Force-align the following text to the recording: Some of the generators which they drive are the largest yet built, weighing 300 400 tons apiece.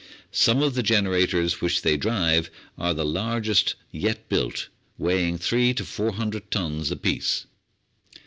Some 0.31 0.63
of 0.63 0.73
the 0.73 0.81
generators 0.81 1.61
which 1.61 1.83
they 1.83 1.95
drive 1.95 2.49
are 2.75 2.91
the 2.95 3.05
largest 3.05 3.75
yet 3.91 4.27
built, 4.29 4.67
weighing 4.97 5.37
300 5.37 5.85
400 5.85 6.49
tons 6.49 6.89
apiece. 6.89 7.45